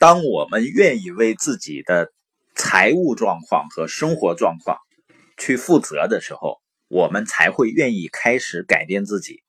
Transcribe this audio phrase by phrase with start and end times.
[0.00, 2.10] 当我们愿意为自己的
[2.54, 4.78] 财务状况和生活状况
[5.36, 9.42] 去负责的时候，我们才会愿意开始改变自己。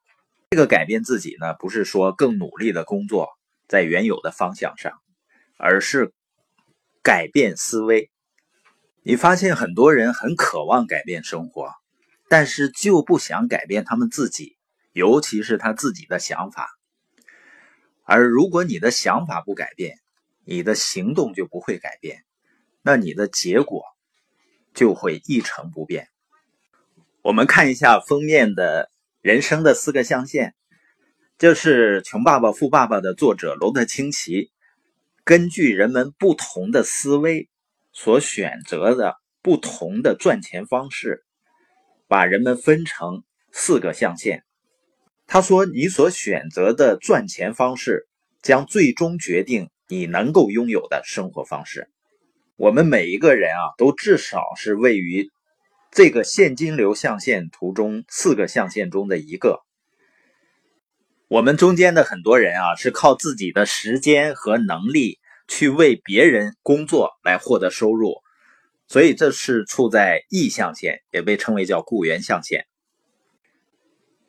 [0.49, 3.29] 这个改变自己呢，不是说更努力的工作
[3.69, 4.91] 在原有的方向上，
[5.57, 6.11] 而是
[7.01, 8.11] 改变思维。
[9.03, 11.71] 你发现很多人很渴望改变生活，
[12.27, 14.57] 但是就不想改变他们自己，
[14.91, 16.67] 尤其是他自己的想法。
[18.03, 19.95] 而如果你的想法不改变，
[20.51, 22.23] 你的行动就不会改变，
[22.81, 23.83] 那你的结果
[24.73, 26.09] 就会一成不变。
[27.21, 28.89] 我们看一下封面的。
[29.23, 30.55] 人生的四个象限，
[31.37, 34.49] 就是《穷爸爸富爸爸》的作者罗特清崎
[35.23, 37.47] 根据人们不同的思维
[37.93, 41.23] 所选择的不同的赚钱方式，
[42.07, 44.43] 把人们分成四个象限。
[45.27, 48.07] 他说：“你所选择的赚钱方式，
[48.41, 51.87] 将最终决定你能够拥有的生活方式。”
[52.57, 55.29] 我们每一个人啊，都至少是位于。
[55.93, 59.59] 这个现金流象限图中四个象限中的一个，
[61.27, 65.19] 我们中间的很多人啊，是靠自己的时间和能力
[65.49, 68.21] 去为别人工作来获得收入，
[68.87, 72.65] 所以这是处在意象限，也被称为叫雇员象限。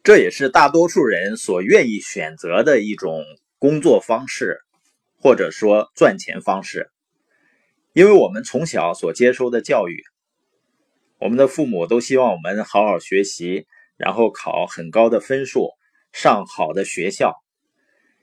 [0.03, 3.23] 这也是大多数人所愿意选择的一种
[3.61, 4.59] 工作方式，
[5.23, 6.91] 或者说赚钱方式，
[7.93, 10.03] 因为我们从小所接受的教育。
[11.19, 15.71] 我们的父母都希望我们好好学习，然后考很高的分数，
[16.13, 17.37] 上好的学校。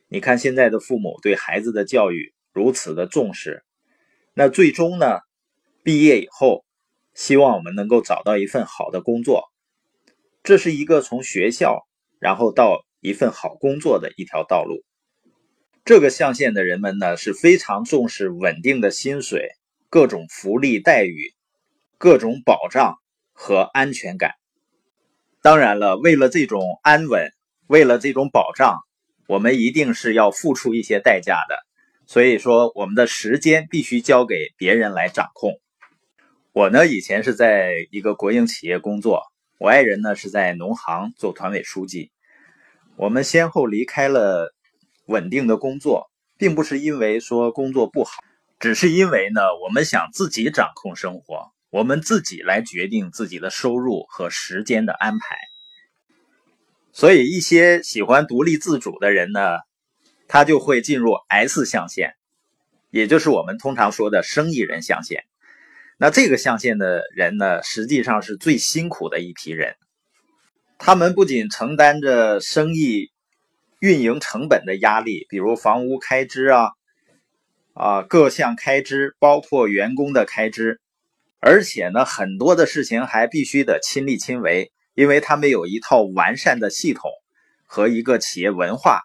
[0.10, 3.64] 你看现在的父母对孩子的教育如此的重视，
[4.34, 5.20] 那最终呢，
[5.84, 6.66] 毕业以后，
[7.14, 9.46] 希望我们能够找到一份好的工作。
[10.44, 11.88] 这是一个从学校
[12.20, 14.84] 然后到一份好工作的一条道路。
[15.90, 19.50] 这个象限的人们呢，是非常重视稳定的薪水、
[19.90, 21.34] 各种福利待遇。
[21.98, 23.00] 各种保障
[23.34, 24.36] 和安全感，
[25.42, 27.32] 当然了，为了这种安稳，
[27.66, 28.78] 为了这种保障，
[29.26, 31.58] 我们一定是要付出一些代价的。
[32.06, 35.60] 所以说，我们的时间必须交给别人来掌控。
[36.54, 39.24] 我呢，以前是在一个国营企业工作，
[39.58, 42.12] 我爱人呢是在农行做团委书记。
[42.96, 44.54] 我们先后离开了
[45.10, 48.12] 稳定的工作，并不是因为说工作不好，
[48.60, 51.52] 只是因为呢，我们想自己掌控生活。
[51.72, 55.38] 我们自己来决定自己的收入和时间的安排，
[56.92, 59.60] 所以一些喜欢独立自主的人呢，
[60.28, 62.16] 他就会进入 S 象限，
[62.90, 65.26] 也就是我们通常说的生意人象限。
[66.00, 69.76] 那这个象限的人呢，实际上是最辛苦的一批人，
[70.80, 73.12] 他们不仅承担着生意
[73.80, 76.70] 运营成本的压力，比如房屋开支啊，
[77.74, 80.80] 啊各项开支，包括员工的开支。
[81.40, 87.10] 而且呢，很多的事情还必须得亲力亲为，因为他们有一套完善的系统
[87.66, 89.02] 和一个企业文化。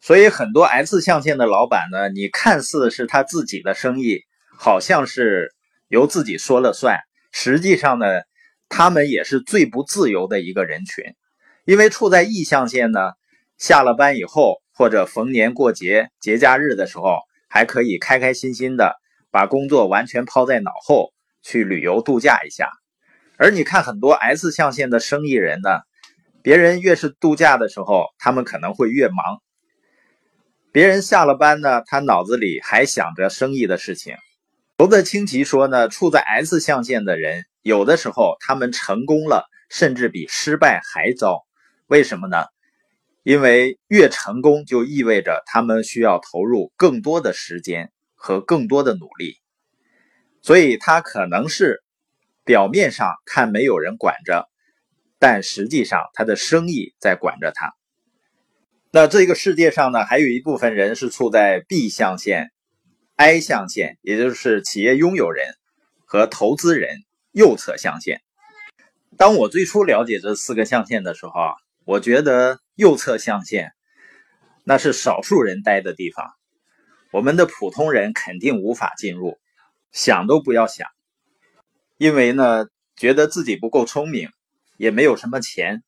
[0.00, 4.20] 所以，很多 S 象限的老板呢，你看似是他自己的生意，
[4.56, 5.52] 好像是
[5.88, 7.00] 由自己说了算，
[7.32, 8.06] 实际上呢，
[8.68, 11.16] 他们也是最不自由的一个人群。
[11.66, 13.00] 因为处在 E 象限呢，
[13.58, 17.18] 下了班以后或者逢年过节、节假日的时候，
[17.48, 18.94] 还可以开开心心的。
[19.32, 21.12] 把工作完全抛在脑后，
[21.42, 22.70] 去旅游度假一下。
[23.36, 25.80] 而你看很多 S 象限的生意人呢，
[26.40, 29.42] 别人越是度假的时候，他们可能会越忙。
[30.72, 34.14] 别人下了班呢，他脑子里还想着生意的事情。
[34.78, 41.45] 罗德清奇说呢，处在 S 象限的人，有的时候他们成功了，甚至比失败还糟。
[41.86, 42.44] 为什么呢？
[43.22, 47.90] 因为越成功，就意味着他们需要投入更多的时间。
[48.18, 49.36] 和更多的努力，
[50.42, 51.84] 所以他可能是
[52.44, 54.48] 表面上看没有人管着，
[55.20, 57.74] 但实际上他的生意在管着他。
[58.90, 62.50] 那这个世界上呢，还有一部分人是处在 B 象限、
[63.14, 65.46] I 象限，也就是企业拥有人
[66.06, 68.22] 和投资人右侧象限。
[69.16, 71.54] 当我最初了解这四个象限的时候啊，
[71.86, 73.72] 我觉得右侧象限
[74.64, 76.32] 那是少数人待的地方。
[77.12, 79.38] 我们的普通人肯定无法进入，
[79.92, 80.88] 想都不要想，
[81.96, 82.66] 因为呢，
[82.96, 84.30] 觉得自己不够聪明，
[84.76, 85.84] 也没有什么钱。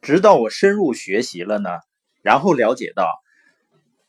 [0.00, 1.70] 直到我深入学习了呢，
[2.22, 3.08] 然后了解到，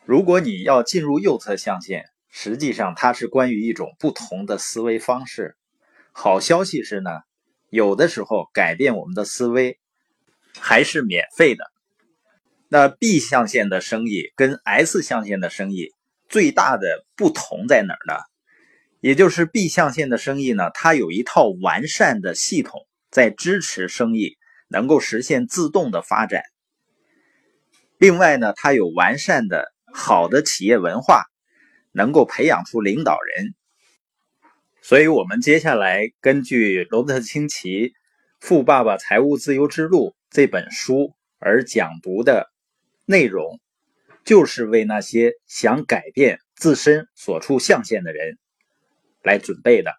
[0.06, 5.58] 如果你要进入右侧象限，实际上它是关于一种不同的思维方式。
[6.12, 7.10] 好消息是呢，
[7.70, 9.80] 有的时候改变我们的思维
[10.60, 11.64] 还是免费的。
[12.70, 15.92] 那 B 象限的生意跟 S 象限的生意。
[16.30, 18.20] 最大的不同在哪儿呢？
[19.00, 24.36] 也就是 B 象限的生意呢，它有一套完善的系统在支持生意
[24.68, 26.44] 能够实现自动的发展。
[27.98, 31.24] 另外呢，它有完善的好的企业文化，
[31.94, 33.56] 能够培养出领导人。
[34.82, 37.90] 所以，我们接下来根据罗伯特清崎
[38.40, 42.50] 《富爸爸财务自由之路》这本书而讲读的
[43.06, 43.60] 内容，
[44.24, 48.38] 就是为那些想改变自身所处象限的人
[49.24, 49.92] 来准备的，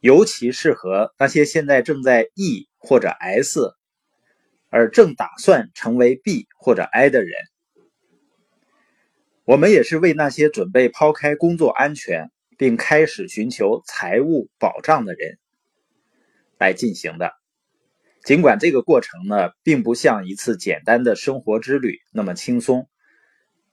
[0.00, 3.74] 尤其适合那些现在正在 E 或者 S，
[4.70, 7.32] 而正打算成为 B 或者 I 的人。
[9.44, 12.30] 我们也是为那些准备抛开工作安全。
[12.56, 15.38] 并开始寻求财务保障的人
[16.64, 17.32] 来进行的。
[18.24, 22.88] 尽管这个过程呢，并不像一次简单的生活之旅那么轻松，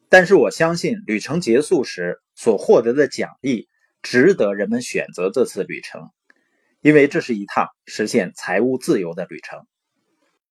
[0.09, 3.69] 但是我相信旅程结束时所获得的奖励
[4.01, 6.09] 值得人们选择这次旅程，
[6.81, 9.65] 因为这是一趟实现财务自由的旅程。